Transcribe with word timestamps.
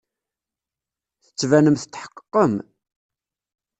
Tettbanem 1.23 1.75
tetḥeqqeqem. 1.81 2.53